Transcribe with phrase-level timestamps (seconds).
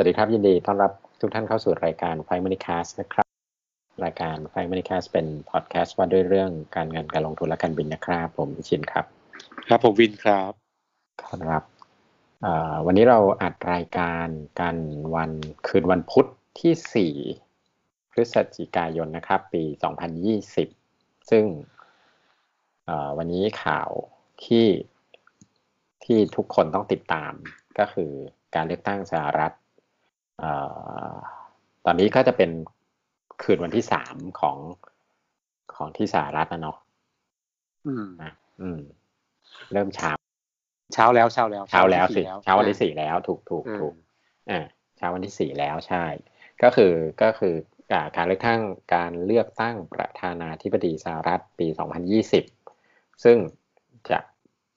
[0.00, 3.26] วัสดีครับ ยินดีต้อนรับทุกท่านเข้าสู่รายการไฟมินิคาสนะครับ
[4.04, 9.04] รายการไฟมินิคาสเป็นพอดแคสต์ว่าด้วยเรื่องการเงินการลงทุนและการบินนะครับ ผมชินครับ
[9.66, 10.52] ครับผมวินครับ
[11.24, 11.62] ครับ
[12.86, 14.28] วันนี้เราอัดรายการ
[14.60, 14.76] กัน
[15.14, 15.30] วัน
[15.66, 16.26] คืนวันพุธ
[16.60, 19.62] ที่ 4 พฤศจิกายนนะครับ ปี
[20.46, 21.44] 2020 ซึ่ง
[23.16, 23.90] วันนี้ข่าว
[24.44, 24.66] ที่
[26.04, 27.32] ที่ทุกคนต้องติดตาม
[27.78, 28.10] ก็คือ
[28.54, 29.67] การเลือกตั้งสหรัฐอ
[31.84, 32.50] ตอนนี้ก็จะเป็น
[33.42, 34.56] คืนวันที่สามของ
[35.74, 36.76] ของที่สหรัฐนะเนาะ
[37.86, 38.06] อืม
[38.62, 38.80] อืม
[39.72, 40.10] เริ่มเช้า
[40.94, 43.94] เช้าแล้วเช้าแล้ว เช้าแล้วสิเช้าวันที่สี่แล้ว ถูกถูกถูก
[44.50, 44.60] อ่า
[44.96, 46.04] เช้าวันที่สี่แล้วใช่
[46.62, 47.54] ก็คือก็คือ
[48.16, 48.60] การเลือกตั้ง
[48.94, 52.44] การเลือกตั้งประธานาธิบดีสหรัฐปีสองพันยี่สิบ
[53.24, 53.36] ซึ่ง
[54.10, 54.18] จะ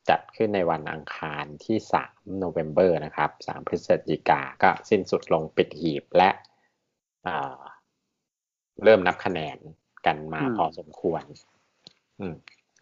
[0.10, 6.30] จัดขึ้นในวันอังคารที่3โนเวม ber นะครับ 3 พฤศจิกาก็สิ้นสุดลงปิดหีบและ
[8.84, 9.58] เริ่มนับคะแนน
[10.06, 11.24] กันมาพอสมควร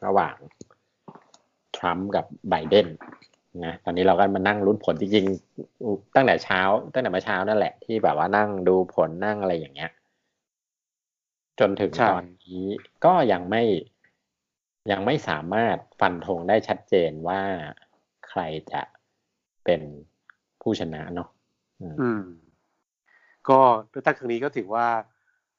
[0.06, 0.36] ระหว่าง
[1.78, 2.88] ทรัมป์กับไบเดน
[3.66, 6.62] นะตอนนี้เราก็มานั่งลุ้นผลจริงๆตั้งแต่เช้า
[6.94, 9.92] ตั้งแต่เมื่อเช้านั่นแหละที่แบบว่านั่งดูผลนั่งอะไรอย่างเงี้ย
[11.60, 12.64] จนถึงตอนนี้
[13.06, 13.64] ก็ยังไม่
[14.92, 17.42] ยังไม่สามารถฟันธงได้ชัดเจนว่า
[18.30, 18.82] ใครจะ
[19.66, 19.82] เป็น
[20.62, 21.30] ผู้ชนะเนาะ
[22.02, 22.24] อืม
[23.50, 23.60] ก็
[23.90, 24.88] เลือกตั้งครั้งนี้ก็ถือว่า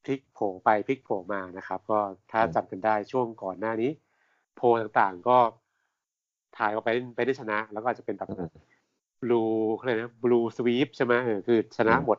[0.04, 1.98] พลิกโผไปพลิกโผมานะครับ ก็
[2.32, 3.90] ถ้าจำกันได้ช่วงก่อนหน้านี้
[4.56, 5.38] โพต่างๆก็
[6.56, 8.28] ถ่ายออกไปไปได้ชนะ แล้วก็อาจจะเป็นแบบ
[9.22, 9.42] บลู
[9.78, 12.18] อะไรนะบลูสวีปใช่ไหมเออคือชนะหมด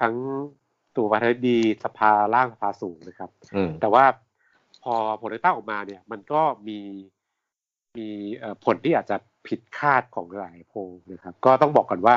[0.00, 0.14] ทั้ง
[0.96, 3.30] ตัวประธานาธิบดีสภาล่างสภาสูงนะครับ
[3.80, 4.04] แต่ว่า
[4.84, 6.80] พอผลเลือกตั้งออกมาเนี่ย มันก็มี
[7.96, 8.08] มี
[8.64, 10.78] ผลที่อาจจะผิดคาดของหลายโพล
[11.12, 12.14] นะครับ ก็ต้องบอกก่อนว่า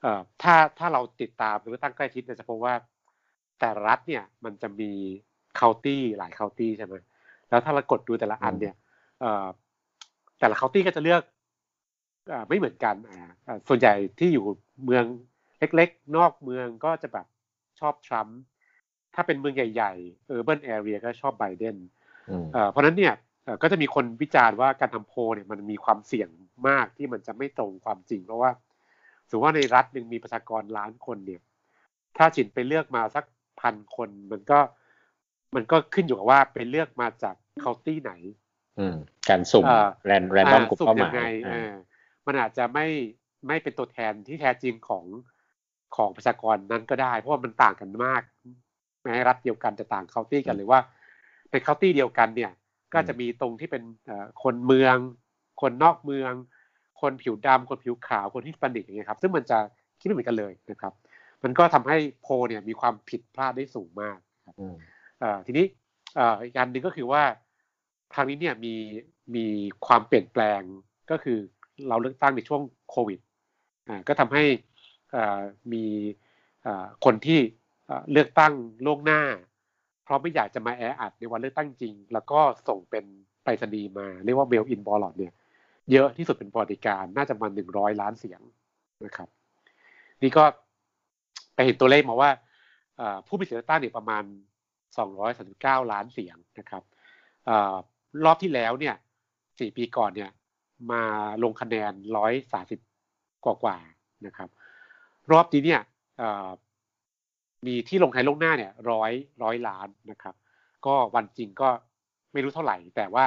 [0.00, 2.74] เอ่อถ้าถ้าเราติดตามเลือกตั้งใกล้ชิดเนี่ยจะพบว่า
[3.58, 4.92] แต่รัฐเนี่ยมันจะมี
[5.56, 6.94] เคาน์ตี้หลายเคาน์ตี้ใช่ไหม
[7.48, 8.74] แล้วถ้าเรากดดูแต่ละอันเนี่ย
[9.20, 9.46] เอ่อ
[10.40, 11.22] แต่ละเคาน์ตี้ก็จะเลือก
[12.32, 12.94] อไม่เหมือนกัน
[13.46, 14.44] อ่าส่วนใหญ่ที่อยู่
[14.84, 15.04] เมือง
[15.58, 17.26] เล็ก ๆ นอกเมืองก็จะแบบ
[17.80, 18.38] ชอบทรัมป์
[19.14, 21.76] ถ้าเป็นเมืองใหญ่ๆ urban area ก็ชอบไบเดน
[22.70, 23.14] เพราะนั้นเนี่ย
[23.62, 26.28] ก็จะมีคนวิจารณ์ว่าการทำโพเนี่ยมันมีความเสี่ยง
[26.68, 28.50] มากที่มันจะไม่ตรงความจริง เพราะว่า
[29.28, 31.42] สมมติว่าในรัฐหนึ่งมีประชากรล้านคนเนี่ย
[32.16, 33.24] ถ้าฉินไปเลือกมาสัก
[33.60, 34.60] พันคน มันก็
[35.54, 38.12] มันก็ขึ้นอยู่กับว่าไปเลือกมาจากเคาน์ตี้ไหน
[39.28, 39.64] การสุ่ม
[40.06, 41.32] ran random กลุ่มเป้าหมาย
[42.26, 42.86] มันอาจจะไม่
[43.48, 45.04] ไม่เป็นตัวแทนที่แท้จริงของ
[45.96, 48.22] ของประชากรนั้นก็ได้ เพราะว่ามันต่างกันมาก
[49.04, 50.78] แม้รัฐเดียวกันจะต่างเคาน์ตี้กันหรือว่า
[51.50, 52.50] ในเคาน์ตี้เดียวกันเนี่ย
[52.94, 53.82] ก็จะมีตรงที่เป็น
[54.42, 54.96] คนเมือง
[55.60, 56.32] คนนอกเมือง
[57.00, 59.58] คนผิวดำคนผิวขาว คนฮิสแปนิกอย่างเงี้ยครับ ซึ่งมันจะ
[60.00, 60.92] คิดไม่เหมือนกันเลยนะครับ
[61.42, 64.54] มันก็ทำให้โพลเนี่ยมีความผิดพลาดได้สูงมากครับ
[65.46, 65.66] ทีนี้
[66.44, 67.22] อีกอันหนึ่งก็คือว่า
[68.14, 68.74] ครั้งนี้เนี่ยมี
[69.36, 69.46] มี
[69.86, 70.60] ความเปลี่ยนแปลง
[71.10, 71.38] ก็คือ
[71.88, 73.18] เราเลือกตั้งในช่วงโควิด
[74.08, 74.44] ก็ทำให้
[75.72, 75.84] มี
[77.04, 77.40] คนที่
[78.12, 78.52] เลือกตั้ง
[78.86, 79.22] ล่วงหน้า
[80.04, 83.04] เพราะไม่อยากจะมาแออัดในวันเลือกตั้งจริง แล้วก็ส่งเป็น
[83.44, 85.32] ไปรษณีย์มา เรียกว่าเบลอินบอลลอดเนี่ย
[85.92, 88.40] เยอะที่สุดเป็นปริการน่าจะมาหนึ่งร้อยล้านเสียง
[89.04, 89.28] นะครับ
[90.22, 90.44] นี่ก็
[91.54, 92.30] ไปเห็นตัวเลขมาว่า
[93.26, 94.24] ผู้มีสิทธิเลือกตั้งเนี่ยประมาณ
[94.98, 96.82] สองร้อยสามสิบเก้าล้านเสียงนะครับ
[97.48, 97.50] อ
[98.24, 98.94] รอบที่แล้วเนี่ย
[99.58, 100.30] สี่ปีก่อนเนี่ย
[100.92, 101.02] มา
[101.42, 102.80] ลงคะแนนร้อยสาสิบ
[103.44, 104.48] กว่าๆนะครับ
[105.32, 105.80] รอบนี้เนี่ย
[107.66, 110.34] มีที่ลงท้ายล่วงหน้าเนี่ยร้อยร้อยล้านนะครับ
[110.86, 111.68] ก็วันจริงก็
[112.32, 113.24] ไม่รู้เท่าไหร่ แต่ว่า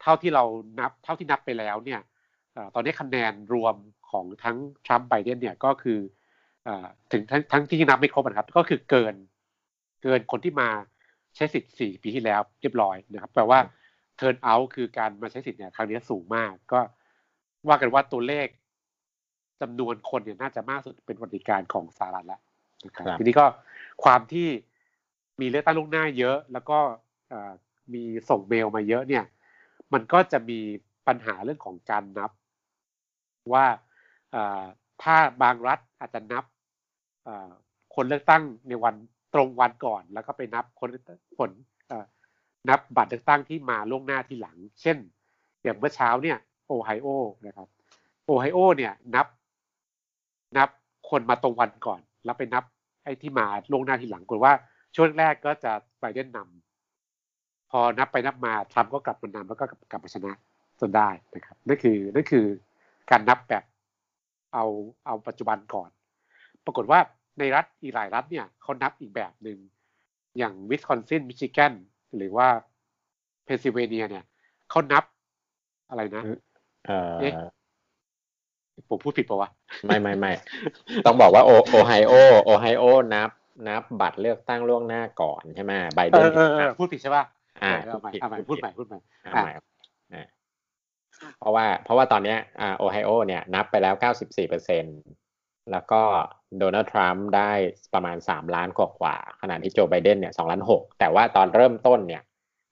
[0.00, 0.44] เท่าที่เรา
[0.80, 2.00] นับเท่าที่นับไปแล้วเนี่ย
[2.74, 3.74] ตอนนี้คะแนนรวม
[4.10, 5.98] ของทั้งทรัมป์ไบเดนเนี่ยก็คือ
[7.12, 9.14] ถึงทั้งทั้งที่นับไม่ครบนะครับ ก็คือเกิน
[10.02, 10.68] เกินคนที่มา
[11.36, 13.60] ใช้สิทธิ์สี่ปีที่แล้วเรียบร้อยนะครับ แปลว่า
[14.16, 16.80] เทิร์นเอาท์คือการมาใช้สิทธิ์เนี่ยครั้งนี้สูงมาก ก็
[17.68, 18.46] ว่ากันว่าตัวเลข
[19.60, 22.47] จำนวนคนเนี่ยน่าจะมากสุดเป็นวันการของสหรัฐแล้วนะ
[23.18, 23.46] ทีนี้ก็
[24.04, 24.48] ความที่
[25.40, 26.78] มีเลือกตั้งลูกหน้าเยอะ แล้วก็
[27.94, 29.24] มีส่งเมลมาเยอะเนี่ย
[29.92, 30.60] มันก็จะมี
[31.06, 32.30] ปัญหาเรื่องของการนับ
[33.52, 33.66] ว่า
[35.02, 36.44] ถ้าบางรัฐอาจจะนับ
[37.94, 38.94] คนเลือกตั้งในวัน
[39.34, 40.88] ตรงวันก่อน แล้วก็ไปนับคน
[41.38, 41.50] ผล
[42.68, 44.96] นับบัตรเลือกตั้งที่มาล่วงหน้าที่หลัง เช่น
[45.62, 47.08] อย่างเมื่อเช้าเนี่ยโอไฮโอ
[47.46, 47.68] นะครับ
[48.24, 49.26] โอไฮโอเนี่ยนับ
[50.56, 50.68] นับ
[51.10, 52.64] คนมาตรงวันก่อน แล้วไปนับ
[53.04, 54.52] ไอ้ที่มาล่วงหน้าทีหลังกนว่า
[54.96, 60.32] ช่วงแรกก็จะไบเดนนำพอนับไปนับมาทรัมป์ก็กลับมานำแล้วก็กลับมาชนะ
[60.80, 62.46] จนได้นะครับนั่นคือนั่นคือ
[63.10, 63.64] การนับแบบ
[64.54, 64.64] เอา
[65.06, 65.90] เอาปัจจุบันก่อน
[66.64, 67.00] ปรากฏว่า
[67.38, 69.58] ในรัฐอีกหลายรัฐเนี่ยเขานับอีกแบบหนึ่ง
[70.38, 71.72] อย่างวิสคอนซินมิชิแกน
[72.16, 72.48] หรือว่า
[73.44, 74.24] เพนซิลเวเนียเนี่ย
[74.70, 75.04] เขานับ
[75.88, 76.22] อะไรนะ
[76.86, 77.14] เอ่อ
[78.90, 79.50] ผมพูดผิดปะวะ
[79.86, 80.32] ไม่ไม่ไม่
[81.06, 82.12] ต้องบอกว่าโอโอไฮโอ
[82.44, 83.30] โอไฮโอนับ
[83.68, 87.24] นับบัตรเลือกตั้งล่วงหน้าก่อนใช่ไหมไบเอเดนอเออเออพูดผิดใช่ป่ะ
[87.62, 89.52] อ่าเอาใหม่เอาใหม่พูดใหม่พูดใหม่อ่าใหม่
[90.14, 90.26] อ่า
[91.40, 94.84] เพราะว่าเพราะว่าตอนเนี้ยอ่าโอไฮโอเนี่ยนับไปแล้ว94เปอร์เซ็นต์
[95.72, 96.02] แล้วก็
[96.58, 97.50] โดนัลด์ทรัมป์ได้
[97.94, 102.22] ประมาณ3ล้านกว่ากว่าขณะที่โจไบเดนเนี่ย2ล้าน6แต่ว่าตอนเริ่มต้นเนี่ย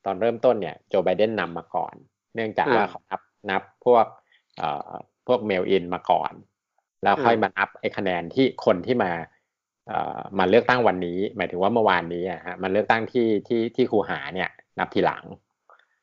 [0.07, 1.95] ตอนเริ่มต้นเนี่ยโจไบเดนนำมาก่อน
[2.35, 3.21] เนื่องจากว่าเขานับ
[3.51, 4.07] นับพวก
[4.59, 4.91] เอ่อ
[5.26, 6.32] พวกเมลอินมาก่อน
[7.02, 9.12] แล้วค่อยมานับไอ้คะแนนที่คนที่มา
[9.88, 15.25] เอ่อมาเลือกตั้งวันนี้ หมายถึงว่าเมื่อวานนี้อะฮะมันเลือกตั้งที่ที่ที่คูหาเนี่ย นับทีหลัง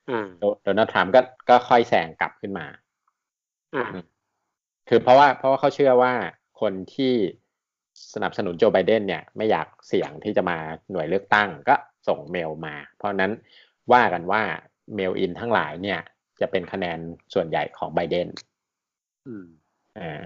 [0.09, 2.65] อ่าโดโดนัลด์ทรัมป์ก็ก็ค่อยแซงกลับขึ้นมา
[3.75, 3.85] อ่า
[4.89, 6.13] คือเพราะว่าเพราะว่าเขาเชื่อว่า
[6.61, 7.13] คนที่
[8.13, 10.57] สนับสนุนโจไบเดนเนี่ยไม่อยากเสี่ยงที่จะมา
[10.91, 11.75] หน่วยเลือกตั้งก็
[12.07, 13.31] ส่งเมลมา เพราะฉะนั้น
[13.93, 14.41] ว่ากันว่า
[14.95, 15.99] เมลอินทั้งหลายเนี่ย
[16.41, 16.99] จะเป็นคะแนน
[17.33, 18.27] ส่วนใหญ่ของไบเดน
[19.27, 19.45] อืม
[19.99, 20.23] อ่า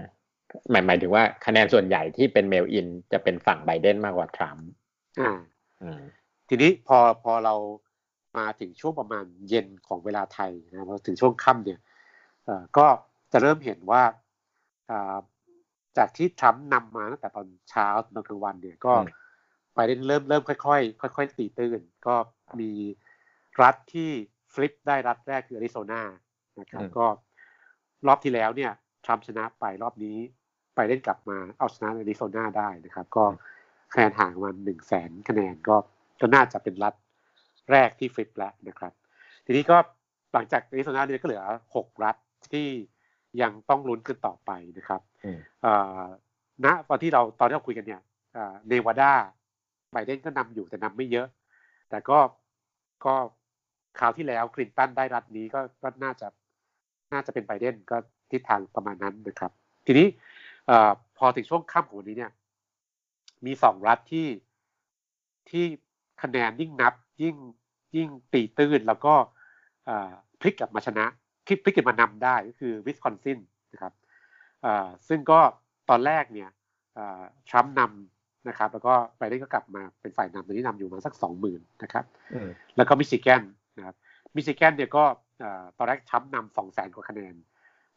[0.70, 4.68] หมายหมายถึงว่าคะแนนส่วนใหญ่ที่เป็นเมลอินจะเป็นฝั่งไบเดนมากกว่าทรัมป์
[5.20, 5.32] อ่า
[5.82, 6.02] อืม
[6.48, 7.54] ทีนี้พอพอเรา
[8.38, 11.80] มาถึงช่วงประมาณเย็นของเวลาไทยนะพอถึงช่วงค่ำเนี่ย
[12.44, 12.86] เอ่อก็
[13.32, 14.02] จะเริ่มเห็นว่า
[14.90, 15.16] อ่า
[15.98, 18.94] จากที่ทรัมป์นำมาตั้งแต่ตอนเช้าตอนกลางวันเนี่ยก็
[19.74, 22.14] ไปได้เริ่มเริ่มค่อยๆค่อยๆตีตื้น ก็
[22.60, 22.70] มี
[23.62, 24.10] รัฐที่
[24.54, 26.02] ฟลิปได้รัฐแรกคืออาริโซนา
[26.60, 27.06] นะครับก็
[28.06, 28.72] รอบที่แล้วเนี่ย
[29.08, 30.18] ทรัมป์ชนะไปรอบนี้
[30.74, 33.24] ไปเล่นกลับมาเอาชนะอาริโซนาได้นะครับ ก็
[33.92, 35.76] คะแนนห่างประมาณหนึ่งแสนคะแนนก็
[36.20, 36.94] ก็น่าจะเป็นรัฐ
[37.70, 38.92] แรกที่ฟลิปแล้วนะครับ
[39.46, 39.76] ทีนี้ก็
[40.32, 41.44] หลังจากอาริโซนาเนี่ยก็เหลือ
[41.74, 42.16] หกรัฐ
[42.52, 42.68] ที่
[43.42, 45.72] ยังต้องลุ้นกันต่อไปนะครับอืมเอ่
[46.02, 46.04] อ
[46.64, 48.00] ณตอนที่เราตอนที่เราคุยกันเนี่ย
[48.68, 49.12] เนวาดา
[49.92, 51.26] ไบเดนก็นำอยู่แต่นำไม่เยอะ
[51.90, 52.18] แต่ก็
[53.04, 53.14] ก็
[53.98, 56.26] คราวที่แล้วคลินตันได้รัฐนี้ก็ก็น่าจะ
[57.12, 57.96] น่าจะเป็นไบเดนก็
[58.32, 59.52] ทิศทางประมาณนั้นนะครับ
[59.86, 60.06] ทีนี้
[60.66, 62.32] เอ่อพอถึงช่วงค่ำของวันนี้เนี่ย
[63.46, 64.28] มีสองรัฐที่
[65.50, 65.64] ที่
[66.22, 67.36] คะแนนยิ่งนับยิ่ง
[67.96, 69.14] ยิ่งตีตื้นแล้วก็
[69.86, 71.04] เอ่อพลิกกลับมาชนะ
[71.46, 73.38] พลิกพลิกกลับมานำได้ก็คือวิสคอนซิน
[73.72, 73.92] นะครับ
[74.64, 75.40] อ่าซึ่งก็
[75.90, 76.48] ตอนแรกเนี่ย
[77.48, 82.04] ทรัมป์นำนะครับ แล้วก็ไบเดนก็กลับมาเป็นฝ่ายนำตอนนี้นำอยู่มาสักสองหมื่นนะครับ
[82.34, 83.42] อืมแล้วก็มิชิแกน
[83.76, 83.94] นะครับ
[84.36, 85.04] มิชิแกนเนี่ยก็
[85.42, 87.34] อ่าตอนแรกทรัมป์นำสองแสนกว่าคะแนน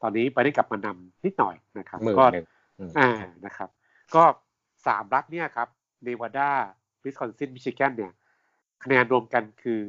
[0.01, 2.47] ตอนนี้ไบเดนกลับมานำนิดหน่อยนะครับหมื่นก็หนึ่ง
[2.79, 3.09] อืมอ่า
[3.45, 3.69] นะครับ
[4.15, 4.23] ก็
[4.87, 5.67] สามรัฐเนี่ยครับ
[6.03, 6.49] เนวาดา
[7.03, 8.11] วิสคอนซินมิชิแกนเนี่ย
[8.83, 9.79] คะแนนรวมกันคือ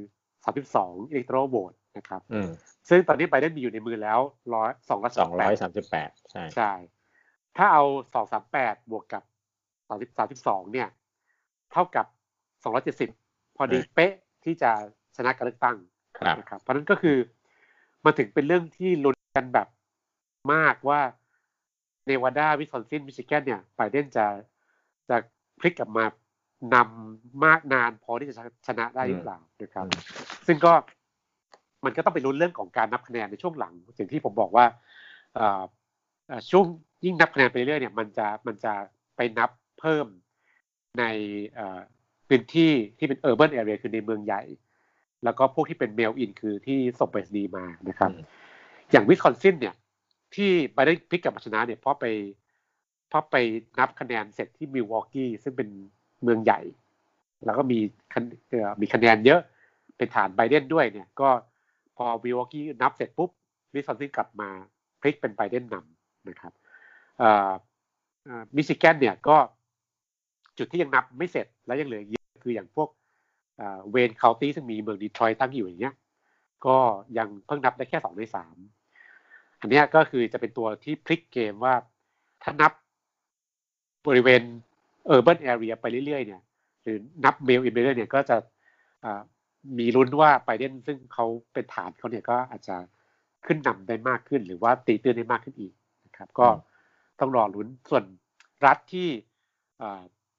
[0.44, 2.50] สามสิบสอง electoral vote นะครับอืม
[2.88, 4.18] ซึ่งตอนนี้ไบเดนมีอยู่ในมือแล้ว
[4.54, 6.72] ร้อยสองร้อยสองร้อยสามสิบแปดใช่ใช่
[7.56, 7.84] ถ้าเอา
[8.14, 9.22] สองสามแปดบวกกับ
[9.88, 10.88] สามสิบสามสิบสองเนี่ย
[11.72, 12.06] เท่ากับ
[12.62, 13.10] สองร้อเจ็ดสิบ
[13.56, 14.12] พอดีเป๊ะ
[14.44, 14.70] ที่จะ
[15.16, 15.76] ชนะการเลือกตั้ง
[16.18, 17.16] ครับนะครับ เพราะฉะนั้นก็คือ
[18.04, 19.68] มันถึงเป็นเรื่องที่ลุ้นกันแบบ
[20.52, 21.00] มากว่า
[22.06, 24.26] เนวาดาวิสคอนซินมิชิแกนเนี่ยไบเดนจะ
[25.08, 25.16] จะ
[25.60, 26.04] พลิกกลับมา
[26.74, 28.34] นำมากนานพอที่จะ
[28.66, 29.86] ชนะได้หรือเปล่านะครับ
[30.46, 30.72] ซึ่งก็
[31.84, 34.64] มันก็ต้องไปลุ้นเรื่องของการนับคะแนนในช่วงหลังอย่างที่ผมบอกว่า
[35.34, 35.62] เอ่อ
[36.28, 36.64] เอ่อช่วง
[37.04, 38.72] ยิ่งนับคะแนนไปเรื่อยเนี่ย มันจะมันจะ
[39.16, 40.06] ไปนับเพิ่ม
[40.98, 41.04] ใน
[41.54, 41.80] เอ่อ
[42.28, 44.42] พื้นที่ที่เป็น urban area คือในเมืองใหญ่
[45.24, 48.24] แล้วก็พวกที่เป็น mail in คือที่ส่งไปรษณีย์มานะครับอืม
[48.92, 49.74] อย่างวิสคอนซินเนี่ย
[50.34, 52.04] ที่ไบเดนพลิกกลับมาชนะเนี่ยเพราะไป
[53.08, 53.36] เพราะไป
[53.78, 55.68] นับคะแนนเสร็จที่มิลวอกกี้ซึ่งเป็น
[56.22, 56.60] เมืองใหญ่
[57.44, 57.78] แล้วก็มี
[58.80, 59.40] มีคะแนนเยอะ
[59.96, 61.28] เป็นฐานไบเดนด้วยเนี่ย ก็
[61.96, 63.30] พอมิลวอกกี้นับเสร็จปุ๊บ
[63.74, 64.48] วิสคอนซินกลับมา
[65.00, 66.52] พลิกเป็นไบเดนนำนะครับ
[68.56, 69.36] มิชิแกนเนี่ยก็
[70.58, 72.88] จุดที่ยังนับไม่เสร็จและยังเหลือเยอะคืออย่างพวก
[73.90, 75.94] Wayne County ซึ่งมีเมืองดีทรอยต์ตั้งอยู่อย่างเงี้ย
[76.66, 76.76] ก็
[77.18, 78.56] ยังเพิ่งนับได้แค่สองในสาม
[79.62, 81.74] อันนี้ก็คือจะเป็นตัวที่พลิกเกมว่า
[82.42, 82.72] ถ้านับ
[84.06, 84.42] บริเวณ
[85.14, 86.42] urban area ไปเรื่อยๆเนี่ย
[86.82, 88.36] หรือนับเมลอินไปเรื่อยเนี่ยก็จะ
[89.78, 92.76] มีลุ้นว่าไบเดนซึ่งเขาเป็นฐานเขาเนี่ยก็อาจจะ
[93.46, 95.72] ขึ้นนำได้มากขึ้น หรือว่าตีตื้นได้มากขึ้นอีก
[96.06, 96.46] นะครับ ก็
[97.20, 98.04] ต้องรอลุ้นส่วน
[98.66, 99.08] รัฐที่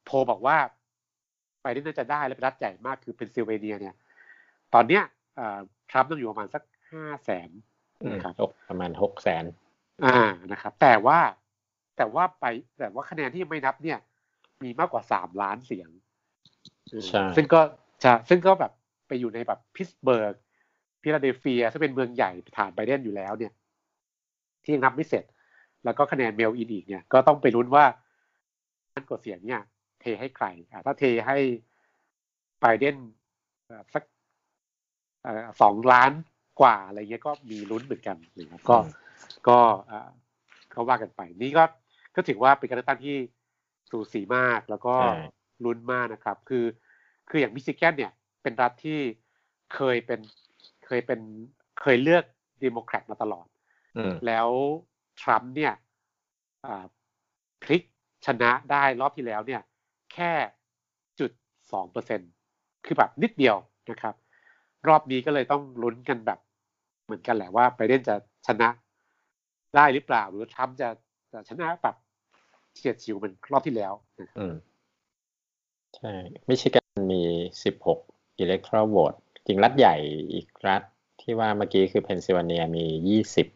[0.06, 0.58] โพบอกว่า
[1.62, 3.96] ไบเดนน่าจะได้และเป็นรัฐใหญ่มากคือเพนซิลเวเนียเนี่ย
[4.74, 5.04] ตอนเนี้ย
[5.90, 7.50] ทรัมป์ต้องอยู่ประมาณสักห้าแสน
[8.12, 9.46] นะครับหกประมาณหกแสน
[10.06, 10.20] อ่า
[10.52, 11.20] นะครับ แต่ว่า
[11.98, 12.46] แต่ว่าไป
[12.80, 14.00] แต่ว่าคะแนนที่ยังไม่นับเนี่ย
[14.64, 15.90] มีมากกว่าสามล้านเสียง
[16.90, 17.62] เออใช่ซึ่งก็
[18.04, 18.72] จะซึ่งก็แบบ
[19.08, 20.36] ไปอยู่ในแบบพิตต์สเบิร์ก
[21.02, 23.54] ฟิลาเดลเฟียซึ่งเป็นเมืองใหญ่ฐานไบเดนอยู่แล้วเนี่ย
[24.64, 25.24] ที่ยังนับไม่เสร็จ
[25.86, 27.86] แล้วก็คะแนน mail in อีกเนี่ย ก็ต้องไปลุ้นว่า
[28.94, 29.62] การกดเสียงเนี่ย
[30.02, 31.38] เทให้ใครอ่าถ้าเทให้
[32.62, 32.96] ไบเดน
[33.94, 34.04] สัก
[35.62, 36.12] สองล้าน
[36.62, 38.78] กว่าอะไรเงี้ยก็มีลุ้นเหมือนกันนะครับก็
[39.48, 39.58] ก็
[40.72, 41.64] เขาว่ากันไป นี่ก็
[42.16, 43.18] ก็ถือว่าเป็นการเลือกตั้งที่
[43.90, 44.96] สูสีมากแล้วก็
[45.66, 46.66] ลุ้นมากนะครับ คือ
[47.30, 49.00] คืออย่างมิชิแกนเนี่ย เป็นรัฐที่
[49.76, 50.20] เคยเป็น
[50.86, 51.20] เคยเป็น
[51.82, 52.24] เคยเลือก
[52.64, 53.48] ดโมแครตมาตลอด
[54.28, 54.50] แล้ว
[55.22, 55.74] ทรัมป์เนี่ย
[57.64, 57.84] พลิก
[58.26, 59.62] ชนะได้รอบที่แล้วเนี่ย
[60.14, 60.32] แค่
[61.20, 61.32] จุด
[61.72, 62.22] สองเปอร์เซ็น
[62.86, 63.56] คือแบบนิดเดียว
[63.90, 64.16] นะครับ
[64.88, 66.40] รอบนี้ก็เลยต้องลุ้นกันแบบ
[67.06, 68.16] เหมือนกันแหละว่าไบเดนจะ
[68.48, 68.70] ชนะ
[69.76, 70.90] ได้หรือเปล่า หรือทรัมป์จะ
[71.34, 71.96] จะชนะแบบ
[72.76, 73.94] เฉียดฉิวเหมือนรอบที่แล้ว
[74.40, 74.54] อืม
[75.96, 76.14] ใช่
[76.48, 77.24] มิชิแกนมี
[77.64, 78.00] สิบหก
[78.40, 79.14] อิเล็กทรอโหวต
[79.46, 79.96] จริงรัฐใหญ่
[80.34, 80.82] อีกรัฐ
[81.22, 83.48] ที่ว่าเมื่อกี้คือเพนซิลเวเนียมียี่สิบ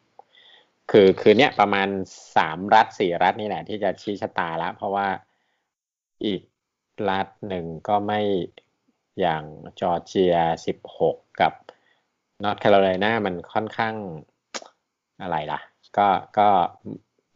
[0.92, 1.88] คือคือเนี้ยประมาณ
[2.36, 5.08] สามรัฐสี่รัฐนี่แหละที่จะชี้ชะตาแล้ว เพราะว่า
[6.26, 6.42] อีก
[7.10, 8.22] รัฐหนึ่งก็ไม่
[9.20, 9.44] อย่าง
[9.80, 11.54] จอร์เจียสิบหกกับ
[12.44, 13.96] นอร์ทแคโรไลนามันค่อนข้าง
[15.22, 15.60] อะไรล่ะ
[15.98, 16.08] ก็
[16.38, 16.48] ก็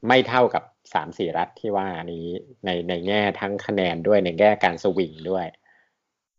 [0.08, 2.26] ไม่เท่ากับสามสี่รัฐที่ว่านี้
[2.66, 5.46] ในในแง่ทั้งคะแนนด้วยในแง่การสวิงด้วย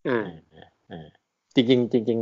[0.09, 0.29] อ่า
[0.91, 1.09] อ่า
[1.55, 2.21] จริงจริงจริง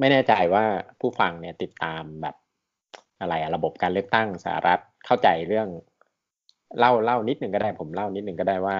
[0.00, 0.64] ไม่แน่ใจว่า
[1.00, 2.36] ผู้ฟังเนี่ยติดตามแบบ
[3.20, 5.68] อะไรอะระบบการเลือกตั้งสหรัฐเข้าใจเรื่อง
[6.78, 8.76] เล่าเล่านิดหนึ่งก็ได้ผมเล่านิดหนึ่งก็ได้ว่า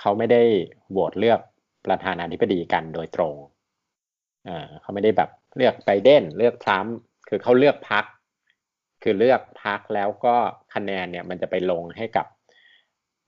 [0.00, 0.42] เขาไม่ได้
[0.90, 1.40] โหวตเลือก
[1.86, 3.34] ประธานาธิบดีกันโดยตรง
[4.48, 6.94] อ่าเขาไม่ได้แบบเลือกไบเดนเลือกทรัมป์
[7.28, 8.04] คือเขาเลือกพรรค
[9.02, 10.36] คือเลือกพรรคแล้วก็
[10.74, 12.26] คะแนนเนี่ยมันจะไปลงให้กับ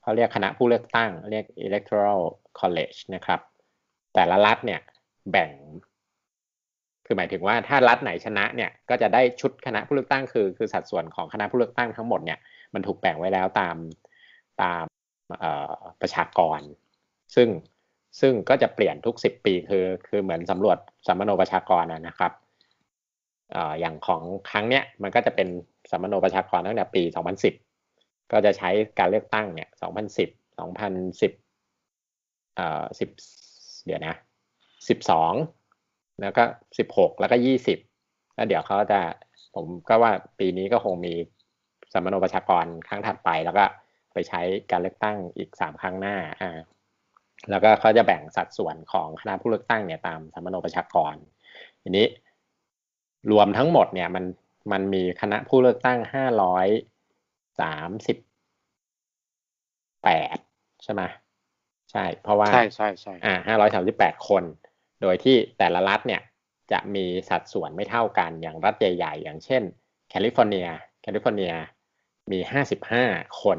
[0.02, 2.20] เขาเรียกคณะผู้เลือกตั้ง เรียก electoral
[2.60, 3.40] college นะครับ
[4.14, 4.80] แต่ละรัฐเนี่ย
[5.30, 5.50] แบ่ง
[7.06, 12.38] คือหมายถึงว่าถ้ารัฐไหนชนะเนี่ยก็จะได้ชุดคณะผู้เลือกตั้งคือ คือสัดส่วนของคณะผู้เลือกตั้งทั้งหมดเนี่ย
[12.74, 13.76] มันถูกแบ่งไว้แล้วตาม
[14.62, 14.84] ตาม
[16.00, 16.60] ประชากร
[17.34, 17.48] ซึ่ง
[18.20, 22.32] ซึ่งก็จะเปลี่ยนทุกสิบปีคือ คือเหมือนสำรวจสัมมโนประชากรนะครับ
[23.80, 25.48] อย่างของครั้งเนี้ยมันก็จะเป็น
[25.90, 27.02] สัมมโนประชากรตั้งแต่ปี
[27.66, 34.14] 2010 ก็จะใช้การเลือกตั้งเนี่ย 2010 2010เอ่อ10เดี๋ยวนะ
[35.38, 36.44] 12 แล้วก็
[36.78, 37.78] สิบหกแล้วก็ยี่สิบ
[38.34, 39.00] แล้วเดี๋ยวเขาจะ
[39.54, 41.14] ผมก็ว่าปีนี้ก็คงมี
[41.92, 43.64] สัมโนประชากรครั้งถัดไป แล้วก็
[44.12, 46.58] ไปใช้การเลือกตั้งอีกสามครั้งหน้าอ่า
[47.50, 51.14] แล้วก็เขาจะแบ่งสัดส่วนของคณะผู้เลือกตั้งเนี่ยตามสมโนประชากร
[51.82, 52.06] ทีนี้
[53.32, 54.24] รวมทั้งหมดเนี่ยมัน
[54.72, 56.66] มันมีคณะผู้เลือกตั้งห้าร้อย
[57.60, 58.16] สามสิบ
[60.04, 60.38] แปด
[60.82, 61.02] ใช่ไหม
[61.92, 64.44] ใช่ เพราะว่าใช่ใช่ใช่อ่าห้าร้อยสามสิบแปดคน
[65.02, 66.22] โดยที่แต่ละรัฐเนี่ย
[66.72, 69.62] จะมีสัดส่วนไม่เท่ากันอย่างรัฐใหญ่ ๆ อย่างเช่น
[70.10, 70.66] แคลิฟอร์เนีย
[71.02, 71.52] แคลิฟอร์เนีย
[72.32, 73.04] มีห้าสิบห้า
[73.42, 73.58] คน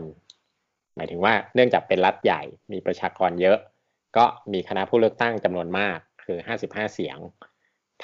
[0.97, 2.41] หมายถึงว่าเนื่องจากเป็นรัฐใหญ่
[2.73, 3.57] มีประชากรเยอะ
[4.17, 7.17] ก็มีคณะผู้เลือกตั้งจำนวนมากคือห้าสิบห้าเสียง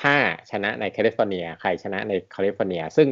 [0.02, 0.16] ถ้า
[0.52, 3.08] ชนะในแคลิฟอร์เนีย ใครชนะในแคลิฟอร์เนีย ซึ่ง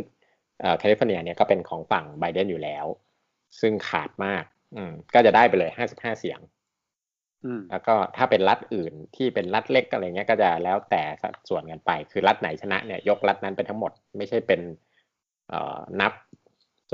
[0.80, 2.86] แคลิฟอร์เนียเนี่ยก็เป็นของฝั่งไบเดนอยู่แล้ว
[3.62, 4.44] ซึ่งขาดมาก
[4.76, 6.40] อืม ก็จะได้ไปเลยห้าสิบห้าเสียง
[7.72, 14.62] แล้วก็ถ้าเป็นรัฐอื่นที่เป็นรัฐเล็กอะไรเงี้ยก็จะแล้วแต่สัดส่วนกันไป คือรัฐไหนชนะเนี่ยยกรัฐนั้นไปทั้งหมด ไม่ใช่เป็น
[15.50, 16.12] เอ่อนับ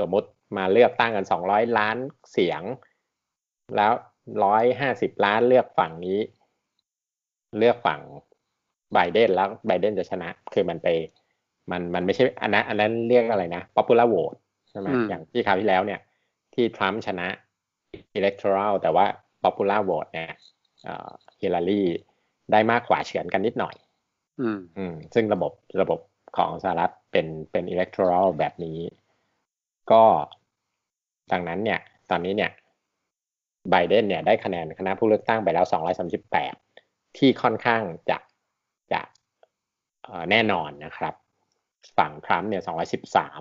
[0.06, 1.96] มมุติ มาเลือกตั้งกันสองร้อยล้าน
[2.32, 2.62] เสียง
[3.76, 3.92] แล้ว
[4.44, 6.18] ร้อยห้าสิบล้านเลือกฝั่งนี้
[7.58, 8.00] เลือกฝั่ง
[8.94, 10.88] ไบเดนแล้วไบเดนจะชนะ คือมันไป
[11.70, 14.38] มันมันไม่ใช่อันนั้นอันนั้นเรียกอะไรนะ popular vote
[14.70, 16.00] ใช่ไหมอย่างที่คราวที่แล้วเนี่ย
[16.54, 17.28] ที่ทรัมป์ชนะ
[18.18, 19.06] electoral แต่ว่า
[19.42, 20.30] popular vote เนี่ย
[21.40, 21.82] ฮิลลารี
[22.52, 23.74] ได้มากกว่าเฉือนกันนิดหน่อย
[24.40, 26.00] อืมอืมซึ่งระบบระบบ
[26.36, 28.78] ของสหรัฐเป็นเป็น electoral แบบนี้
[29.92, 30.04] ก็
[31.32, 31.80] ดังนั้นเนี่ย
[32.10, 32.50] ตอนนี้เนี่ย
[33.70, 35.66] ไบเดนเนี่ยได้คะแนนคณะผู้เลือกตั้งไปแล้ว
[36.40, 38.18] 238 ที่ค่อนข้างจะ
[38.92, 39.00] จะ
[40.30, 41.14] แน่นอนนะครับ
[41.98, 42.62] ฝั่งทรัมป์เนี่ย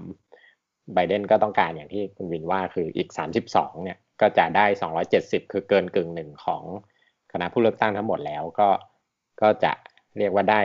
[0.07, 3.09] 213 ไบเดนก็ต้องการอย่างที่คุณวินว่าคืออีก
[3.47, 4.65] 32 เนี่ย ก็จะได้
[5.09, 6.63] 270 คือเกินกึ่งหนึ่งของ
[7.31, 8.69] คณะผู้เลือกตั้งทั้งหมดแล้วก็
[9.41, 9.71] ก็จะ
[10.17, 10.61] เรียกว่าได้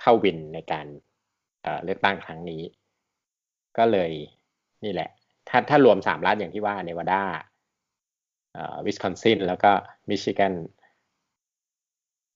[0.00, 0.86] เข้า win ในการ
[1.84, 2.62] เลือกตั้งครั้งนี้
[3.78, 4.10] ก็เลย
[4.84, 5.08] นี่แหละ
[5.48, 7.22] ถ้าถ้ารวมสามรัฐอย่างที่ว่าเนวาดา
[8.84, 9.70] วิสคอนซินแล้วก็
[10.08, 10.54] มิชิแกน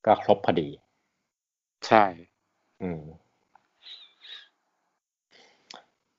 [0.07, 0.69] ก็ครบพอดี
[1.87, 2.05] ใช่
[2.83, 3.03] อืม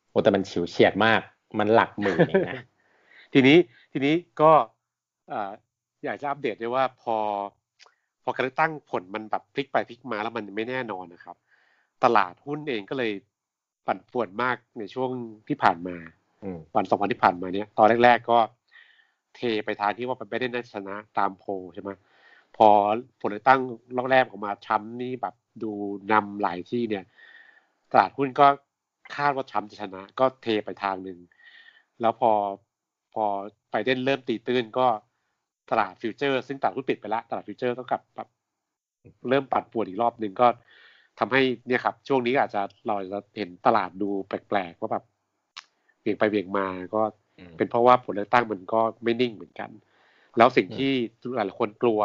[0.09, 1.21] โอ้แต่มันฉิวเฉียดมาก
[1.59, 2.63] มันหลักหมื่นเองนะ
[3.33, 3.57] ทีนี้
[3.91, 4.51] ทีนี้ก็
[6.03, 7.17] อยากจะอัปเดตด้วยว่าพอ
[8.23, 11.38] พอการเลือกตั้งผลมันแบบพลิกไปพลิกมาแล้วมันไม่แน่นอนนะครับ
[12.03, 13.11] ตลาดหุ้นเองก็เลย
[13.88, 15.12] ปั่นป่วนมากในช่วง
[15.48, 15.95] ที่ผ่านมา
[16.43, 18.39] อืมวันสองวันที่ผ่านมาเนี่ยตอนแรก ๆ ก็
[19.36, 21.91] เทไปทางที่ว่ามันไม่ได้น่าชนะตามโพลใช่ไหม
[22.57, 22.67] พอ
[23.19, 23.62] ผลเลือกตั้ง
[23.95, 25.71] รอบแรกออกมาทรัมป์นี่แบบดู
[26.12, 27.03] นำหลายที่เนี่ย
[27.91, 28.48] ตลาดหุ้นก็
[29.15, 31.19] คาดว่าทรัมป์จะชนะ ก็เทไปทางหนึ่ง
[32.01, 32.31] แล้วพอ
[33.13, 33.25] พอ
[33.69, 34.88] ไบเดนเริ่มตีตื้นก็
[35.69, 38.27] ตลาดฟิวเจอร์ ซึ่งตลาดหุ้นปิดไปแล้ว ตลาดฟิวเจอร์ต้องกลับแบบ
[39.29, 40.48] เริ่มปั่นป่วนอีกรอบหนึ่งก็
[41.19, 45.03] ทำให้เนี่ยครับ ช่วงนี้อาจจะเราจะเห็นตลาดดูแปลกๆว่าแบบ
[46.01, 47.01] เบี่ยงไปเบี่ยงมาก็
[47.38, 49.69] อืมเป็นเพราะว่าผลเลือกตั้งมันก็ไม่นิ่งเหมือนกัน
[50.38, 50.91] แล้วสิ่งที่
[51.35, 52.01] หลายๆคนกลัว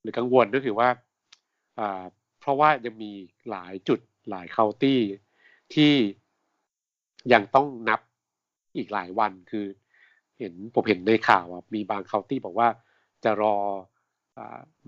[0.00, 0.88] หรือกังวลก็คือว่า
[1.78, 2.02] อ่า
[2.40, 3.12] เพราะว่ายังมี
[3.50, 5.00] หลายจุดหลายเคาน์ตี้
[5.74, 5.92] ที่
[7.32, 8.00] ยังต้องนับ
[8.76, 9.66] อีกหลายวันคือ
[10.38, 12.68] เห็นผมเห็นในข่าวอะมีบางเคาน์ตี้บอกว่า
[13.24, 13.56] จะรอ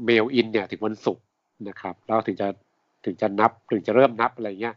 [0.04, 1.24] เมลอินเนี่ยถึงวันศุกร์
[1.68, 2.48] นะครับ แล้วถึงจะ
[3.04, 4.76] ถึงจะนับถึงจะเริ่มนับอะไรเงี้ย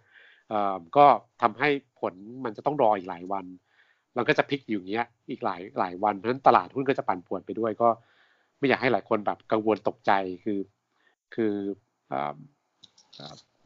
[0.51, 1.05] อ่อก็
[1.41, 2.13] ทำให้ผล
[2.45, 3.45] มันจะต้องรออีกหลายวัน
[4.15, 7.89] แล้วก็จะพลิกอยู่เงี้ยอีกหลายหลายวันเพราะฉะนั้นตลาดหุ้นก็จะปั่นป่วนไปด้วยก็
[8.59, 10.11] ไม่อยากให้หลายคนแบบกังวลตกใจ
[10.43, 10.59] คือ
[11.35, 11.53] คือ
[12.11, 12.33] อ่า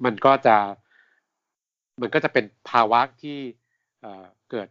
[0.05, 0.55] มันก็จะ
[2.01, 3.37] มันก็จะเป็นภาวะที่
[4.01, 4.67] เอ่อเกิด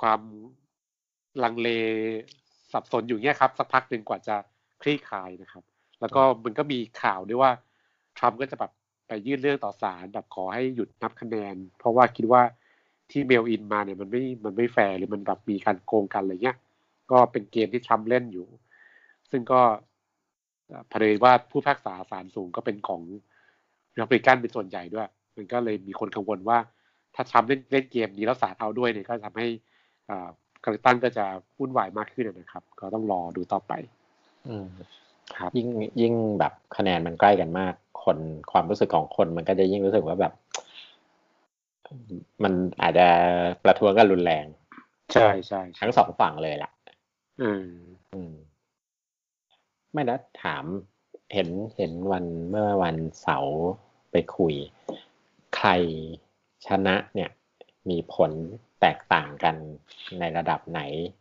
[0.00, 0.20] ความ
[1.42, 1.68] ลังเล
[2.72, 4.36] สับสนอยู่เงี้ยครับ สักพักหนึ่งกว่าจะ
[4.82, 5.64] คลี่คลายนะครับ
[6.00, 7.50] แล้วก็มันก็มีข่าวด้วยว่า
[8.18, 8.72] ทรัมป์ก็จะแบบ
[9.08, 12.42] ไปยื่นเรื่องต่อศาลแบบขอให้หยุดนับคะแนน เพราะว่าคิดว่า
[13.10, 16.56] ที่เมลอินมาเนี่ยมันไม่ มันไม่แฟร์หรือมันแบบมีการโกงกันอะไรเงี้ย
[17.10, 18.46] ก็เป็นเกมที่ทรัมเล่นอยู่
[19.30, 19.60] ซึ่งก็
[20.68, 23.02] เอ่อเผยว่าผู้พิพากษาศาลสูงก็เป็นของ
[23.96, 26.58] รีพับลิกันเป็นส่วนใหญ่ด้วย มันก็เลยมีคนกังวลว่า
[27.14, 29.46] ถ้าทรัมเล่นเล่นเกมนี้แล้วศาลเอาด้วยเนี่ยก็ทำให้
[30.08, 30.28] อา
[30.62, 31.24] การเลือกตั้งก็จะ
[31.58, 33.72] วุ่นวายมากขึ้นนะครับ ก็ต้องรอดูต่อไป
[34.48, 34.66] อืม
[35.56, 35.68] ยิ่ง
[36.00, 38.18] ยิ่งแบบคะแนนมันใกล้กันมาก คน
[38.52, 40.32] ความรู้สึกของคนมันก็จะยิ่งรู้สึกว่าแบบ
[42.42, 43.06] มันอาจจะ
[43.64, 44.44] ประท้วงกันรุนแรง
[45.12, 46.70] ใช่ใช่ทั้งสองฝั่งเลยล่ะ
[47.42, 47.66] อืม
[48.12, 48.32] อืม
[49.92, 50.64] ไม่นะถาม
[51.34, 53.58] เห็นเห็นวันเมื่อวันเสาร์
[54.10, 54.54] ไปคุย
[55.56, 55.70] ใคร
[56.66, 57.30] ชนะเนี่ย
[57.90, 58.30] มีผล
[58.80, 59.56] แตกต่างกัน
[60.20, 60.80] ในระดับไหน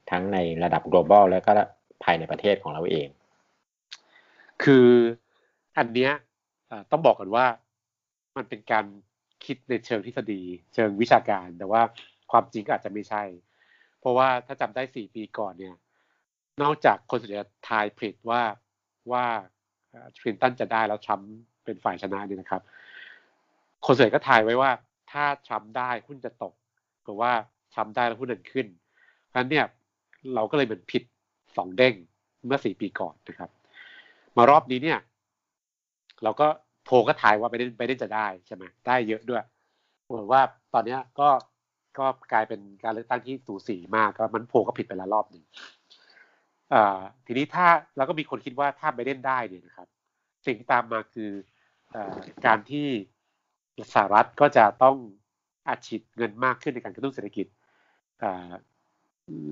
[0.10, 1.52] ทั้งในระดับ global แล้วก็
[2.04, 3.08] ภายในประเทศของเราเอง
[4.64, 4.90] คือ
[5.78, 6.12] อันเนี้ย
[6.92, 7.46] ต้องบอกก่อนว่า
[8.38, 8.86] มันเป็นการ
[9.46, 10.42] คิดในเชิงทฤษฎี
[10.74, 11.82] เชิงวิชาการ แต่ว่า
[12.32, 13.24] ความจริงก็อาจจะไม่ใช่
[14.00, 15.76] เพราะว่าถ้าจำได้สี่ปีก่อนเนี่ย
[16.62, 17.40] นอกจากคนส่วนใหญ่
[17.70, 18.42] ทายผิดว่า
[19.12, 19.26] ว่า
[20.20, 21.30] คลินตันจะได้แล้วทรัมป์
[21.64, 22.62] เป็นฝ่ายชนะเนี่ยนะครับ
[23.86, 24.72] คนส่วนใหญ่ก็ทายไว้ว่า
[25.12, 26.54] ถ้าทรัมป์ได้หุ้นจะตก
[27.04, 27.32] หรือว่า
[27.74, 28.68] ทรัมป์ได้แล้วหุ้นเดินขึ้น
[29.28, 29.66] เพราะฉะนั้นเนี่ย
[30.36, 31.04] เราก็เลยเหมือนผิด
[31.58, 31.94] สองเด้ง
[32.46, 33.50] เมื่อสี่ปีก่อนนะครับ
[34.38, 35.00] มารอบนี้เนี่ย
[36.24, 36.48] เราก็
[36.86, 39.44] โพลก็ทายว่าไปได้ไปได้จะได้ใช่ไหมได้เยอะด้วย
[40.04, 40.42] เหมือนว่า
[40.74, 41.30] ตอนเนี้ยก็
[42.00, 45.44] ก็กลายเป็นการเลือกตั้งที่สูสีมากก็มันโพลก็ผิดไปล้วรอบหนึ่ง
[46.74, 49.88] อ่าทีนี้ถ้าเราก็มีคนคิดว่าถ้าไปเล่นได้เนี่ยนะครับ
[50.46, 51.32] สิ่งที่ตามมาคือ
[51.96, 51.98] อ
[52.46, 52.88] การที่
[53.94, 54.96] สหรัฐก็จะต้อง
[55.68, 57.46] อัดฉีดเงินมากขึ้นในการกระตุ้นเศรษฐกิจ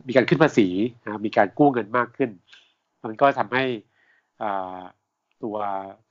[0.08, 0.68] มีการขึ้นภาษี
[1.06, 2.30] นะมีการกู้เงินมากขึ้น
[3.04, 3.64] มันก็ทำให้
[5.44, 5.56] ตัว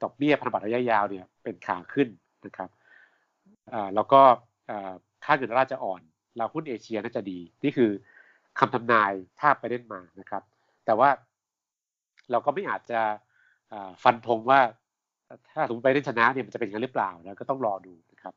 [0.02, 2.08] ดอกเบี้ยพันธบัตรระยะยาวเนี่ยเป็นขาขึ้น
[2.46, 2.70] นะครับ
[3.94, 4.20] แล้วก็
[5.24, 6.00] ค่าเงินดอลลาร์จะอ่อน
[6.36, 7.90] เราหุ้นเอเชียน่าจะดี นี่คือ
[8.58, 10.42] คำทำนายถ้าไปเล่นมานะครับ
[10.84, 11.08] แต่ว่า
[12.30, 13.00] เราก็ไม่อาจจะ
[14.02, 14.60] ฟันธงว่า
[15.50, 18.34] ถ้าสมมติไปเล่นชนะเนี่ยมันจะเป็นอย่างนั้นหรือเปล่านะก็ต้องรอดูนะครับ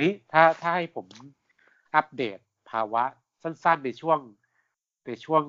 [0.00, 1.06] นี้ถ้าถ้าให้ผม
[1.94, 2.38] อัปเดต
[2.70, 3.04] ภาวะ
[3.42, 4.18] สั้น ๆ ในช่วง
[5.06, 5.42] ในช่วง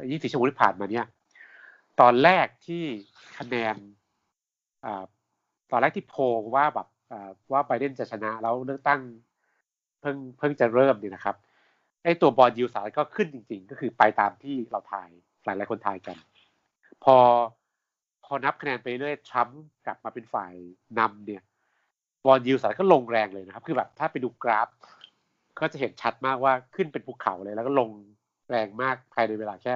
[0.00, 1.06] 24 ชั่วโมงที่ผ่านมาเนี่ย
[2.00, 2.84] ตอนแรกที่
[3.38, 3.76] คะแนน
[5.70, 6.22] ตอนแรกที่โพล
[6.54, 6.88] ว่าแบบ
[7.52, 9.00] ว่าไบเดนจะชนะแล้วเลือกตั้ง
[10.00, 11.36] เพิ่งเพิ่งจะเริ่มเนี่ยนะครับ
[12.04, 15.08] ไอตัวบอลยูสหรัฐก็ขึ้นจริง ๆ ก็คือไปตามที่เราทาย
[15.44, 16.16] หลายหลายๆคนทายกัน
[17.04, 17.16] พอ
[18.24, 20.52] พอนับคะแนนไปเรื่อยทรัมป์กลับมาเป็นฝ่าย
[20.98, 21.42] นำเนี่ย
[22.24, 24.68] บอลยูสหรัฐก็ลงแรงเลยนะครับ คือแบบถ้าไปดูกราฟ
[25.60, 27.90] ก็จะเห็นชัดมากว่าขึ้นเป็นภูเขาเลย แล้วก็ลง
[28.50, 29.74] แรงมากภายในเวลาแค่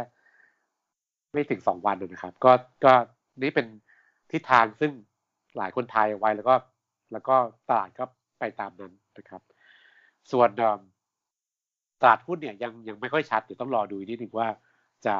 [1.33, 2.53] ไม่ถึงสองวันนะครับ ก็
[2.85, 2.93] ก็
[3.43, 3.67] นี่เป็น
[4.31, 4.93] ทิศทางซึ่ง
[5.57, 6.55] หลายคนทายเอาไว้แล้วก็
[7.13, 7.37] แล้วก็
[7.69, 8.05] ตลาดก็
[8.39, 9.43] ไปตามนั้นนะครับ
[10.33, 10.81] ส่วนเอิ่ม
[12.01, 14.49] ตลาดหุ้นเนี่ยยังยังไม่ค่อยชัดเดี๋ยวต้องรอดูอีกนิดนึงว่า
[15.07, 15.17] จะ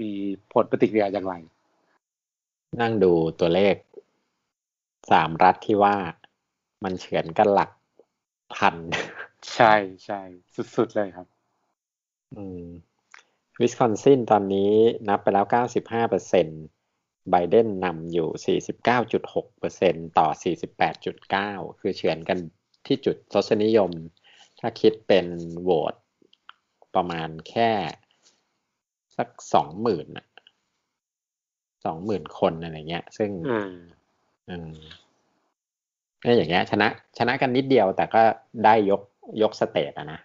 [0.00, 0.10] มี
[0.52, 1.34] ผลปฏิกิริยาอย่างไร
[2.80, 3.76] นั่งดูตัวเลข
[5.10, 5.94] สามรัฐที่ว่า
[6.84, 7.70] มันเฉือนกันหลัก
[8.54, 8.76] พัน
[9.54, 10.20] ใช่ใช่
[10.76, 11.26] สุดๆเลยครับ
[12.34, 12.64] อืม
[13.60, 14.72] วิสคอนซินตอนนี้
[15.08, 15.44] นับไปแล้ว
[15.76, 16.46] 95เปอร์เซ็น
[17.30, 18.58] ไบเดนนำอยู่
[19.00, 20.28] 49.6เปอร์เซ็นต่อ
[21.04, 22.38] 48.9 คือเฉือนกัน
[22.86, 23.90] ที่จุดทศนิยม
[24.60, 25.26] ถ้าคิดเป็น
[25.60, 25.94] โหวต
[26.94, 27.70] ประมาณแค่
[29.16, 30.06] สักสองหมื่น
[31.84, 33.72] สองหมื่นคนอะไรเงี้ย ซึ่งอืม
[34.48, 34.70] อืม
[36.24, 38.22] ก็อย่างเงี้ย ชนะ ชนะกันนิดเดียวแต่ก็
[38.64, 39.02] ได้ยก
[39.42, 40.20] ยกสเตตอะนะ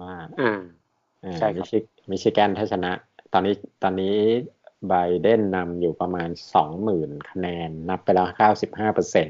[0.00, 0.60] ว่าอ่าเอ่อ
[1.38, 1.78] ใช่ครับมิชิ
[2.10, 2.92] มิชิแกนถ้าชนะ
[3.32, 4.14] ตอนนี้ตอนนี้
[4.88, 9.28] ไบเดนนำอยู่ประมาณสองหมื่นคะแนน นับไปแล้วเก้าสิบห้าเปอร์เซ็น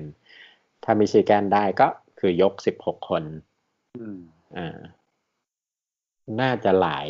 [0.84, 1.88] ถ้ามิชิแกนได้ก็
[2.20, 3.22] คือยกสิบหกคน
[3.98, 4.18] อืม
[4.56, 4.78] อ่า
[6.40, 7.08] น่าจะหลาย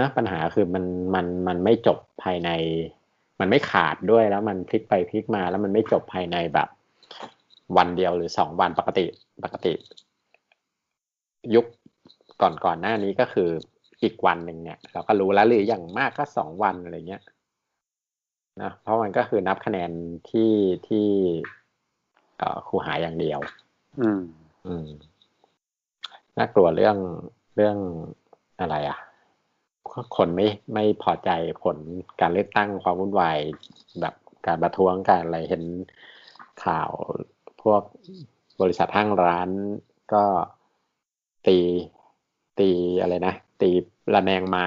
[0.00, 2.50] นะปัญหาคือมันมันมันไม่จบภายใน
[3.40, 6.68] มันไม่ขาดด้วยแล้วมันพลิกไปพลิกมาแล้วมันไม่จบภายในแบบ
[7.76, 9.04] วันเดียวหรือสองวันปกติ
[9.44, 9.72] ปกติ
[11.54, 11.66] ยุค
[12.40, 13.50] ก่อนก่อนหน้านี้ก็คือ
[14.02, 17.22] อีกวันหนึ่งเนี่ย เราก็รู้แล้วหรืออย่างมากก็สองวันอะไรเงี้ย
[18.62, 19.90] นะเพราะมันก็คือนับคะแนน
[20.30, 20.52] ที่
[20.88, 21.06] ที่
[22.38, 23.40] เอ่อครูหาอย่างเดียว
[24.00, 24.20] อืม
[24.66, 24.86] อืม
[26.38, 26.96] น่ากลัวเรื่อง
[27.56, 27.76] เรื่อง
[28.60, 28.98] อะไรอะ
[30.16, 31.30] คนไม่ไม่พอใจ
[31.62, 31.76] ผล
[32.20, 33.38] การเลือกตั้งความวุ่นวาย
[34.00, 34.14] แบบ
[34.46, 35.64] การประท้วงการอะไรเห็น
[36.64, 36.90] ข่าว
[37.62, 37.82] พวก
[38.60, 39.48] บริษัทห้างร้าน
[40.12, 40.24] ก็
[41.46, 41.58] ตี
[42.60, 42.70] ตี
[43.00, 43.70] อะไรนะตี
[44.14, 44.66] ระแนงไม้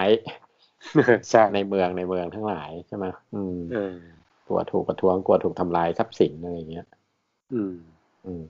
[1.29, 3.95] ใช่ในเมืองในเมืองทั้งหลายใช่ไหมอืมเออ
[4.47, 6.85] กลัวถูกประท้วงกลัวถูกทำลายทรัพย์สินอะไรอย่างเงี้ย
[7.53, 7.75] อืม
[8.25, 8.45] อืม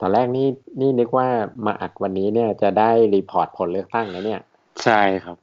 [0.00, 0.48] ตอนแรกนี่
[0.80, 1.28] นี่นึกว่า
[1.66, 4.40] มาอัดวันนี้เนี่ยจะได้ report ผลเลือกตั้งแล้วเนี่ย
[4.84, 5.36] ใช่ครับ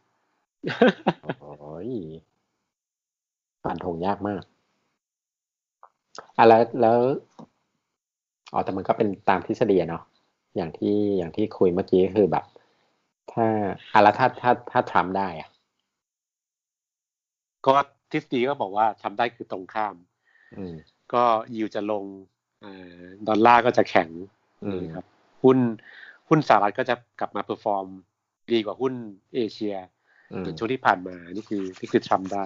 [1.39, 1.91] โอ้ย
[3.63, 4.43] ฟันธงยากมาก
[6.37, 6.97] อะแล้วแล้ว
[8.53, 10.01] อ๋อแต่มันก็เป็นตามทฤษฎีอะเนาะ
[10.55, 12.45] อย่างที่อย่างที่คุยเมื่อกี้ก็คือแบบ
[13.33, 13.45] ถ้า
[13.93, 15.49] อะแล้วถ้าถ้าถ้าทรัมป์ได้อะ
[17.65, 17.73] ก็
[18.11, 19.95] ทฤษฎีก็บอกว่าทำได้คือตรงข้าม
[20.57, 20.75] อืม
[21.13, 21.23] ก็
[21.55, 22.03] ยิวจะลง
[22.63, 24.09] อ่าดอลลาร์ก็จะแข็ง
[24.65, 25.05] อืมครับ
[25.43, 25.57] หุ้น
[26.27, 27.87] หุ้นสหรัฐก็จะกลับมา perform
[28.53, 28.93] ดีกว่าหุ้น
[29.35, 29.75] เอเชีย
[30.33, 32.45] อืมในช่วงที่ผ่านมานี่คือนี่คือทำได้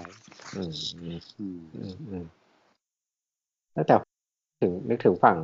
[0.56, 2.26] อืมอืมอืมอืมอืม
[3.74, 3.96] แล้วแต่
[4.62, 5.38] ถึงนึกถึงฝั่ง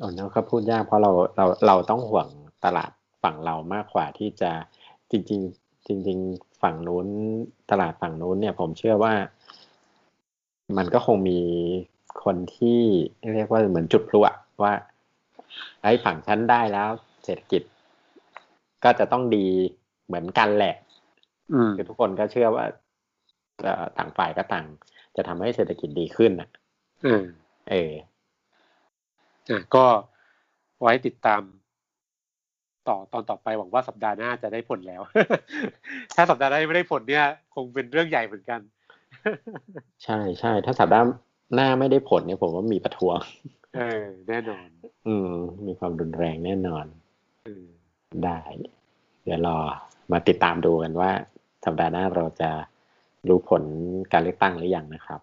[0.00, 2.28] อ๋อเนาะก็พูดยากเพราะเราเราเราต้องห่วง
[2.64, 2.90] ตลาด
[3.22, 4.50] ฝั่งเรามากกว่าที่จะ
[5.10, 7.06] จริง ๆ จริง ๆ ฝั่งนู้น
[7.70, 9.14] ตลาดฝั่งนู้นเนี่ย ผมเชื่อว่า
[10.76, 11.40] มันก็คงมี
[12.24, 12.80] คนที่
[13.34, 14.72] เรียกว่าเหมือนจุดพลุอะว่า
[15.82, 16.88] ไอ้ฝั่งฉันได้แล้ว
[17.24, 17.62] เศรษฐกิจ
[18.84, 19.46] ก็จะต้องดี
[20.06, 20.74] เหมือนกันแหละ
[21.52, 22.64] อืมคือทุกคนก็เชื่อว่า
[23.62, 24.66] เอ่อต่างฝ่ายก็ต่าง
[25.16, 26.48] จะทำให้เศรษฐกิจดีขึ้นอะ
[27.06, 27.24] อ่า
[27.70, 27.92] เออ
[29.50, 29.86] อะก็
[30.82, 31.42] ไว้ติดตาม
[32.88, 35.02] ต่อตอนต่อไปหวังว่าสัปดาห์หน้าจะได้ผลแล้ว
[36.16, 38.60] ถ้าสัปดาห์หน้าไม่ได้ผลเนี่ย คงเป็นเรื่องใหญ่เหมือนกัน
[40.04, 41.06] ใช่ใช่ถ้าสัปดาห์
[41.54, 43.18] หน้าไม่ได้ผลเนี่ยผมว่ามีประท้วง
[43.76, 44.66] เออแน่นอน
[45.06, 45.32] อืม
[45.66, 46.86] มีความรุนแรงแน่นอน
[47.44, 47.66] เออ
[48.24, 48.38] ได้
[49.24, 49.58] เดี๋ยวรอ
[50.12, 51.10] มาติดตามดูกันว่า
[51.64, 52.50] สัปดาห์หน้าเราจะ
[53.28, 53.62] รู้ผล
[54.12, 55.20] การเลือกตั้งหรือยังนะครับ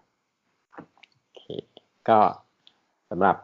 [1.20, 1.42] โอเค
[2.08, 2.18] ก็
[3.10, 3.36] สำหรับ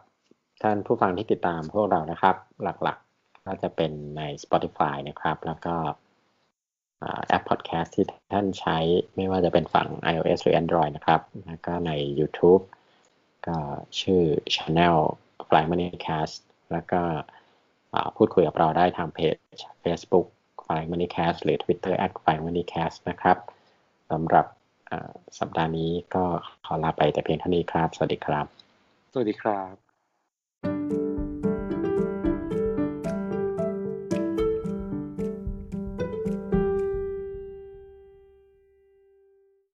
[0.63, 5.75] ท่านผู้ฟังที่ติดตามพวกเรานะครับ หลักๆก็จะเป็นใน Spotify นะครับ แล้วก็
[7.27, 8.77] แอปพอดแคสต์ที่ท่านใช้
[9.15, 12.63] ไม่ว่าจะเป็นฝั่ง iOS หรือ Android นะครับ แล้วก็ใน YouTube
[13.47, 13.57] ก็
[14.01, 14.23] ชื่อ
[14.55, 14.97] Channel
[15.47, 16.35] Fly Money Cast
[16.71, 17.01] แล้วก็
[18.17, 19.35] พูดคุยกับเราได้ทางเพจ
[19.83, 20.27] Facebook
[20.63, 23.37] Fly Money Cast หรือ Twitter Fly Money Cast นะครับ
[24.11, 24.45] สำหรับ
[25.39, 26.23] สัปดาห์นี้ก็
[26.65, 28.45] ขอลาไปแต่เพียงเท่านี้ครับ สวัสดีครับ
[29.13, 29.82] สวัสดีครับ
[30.63, 31.02] Thank you.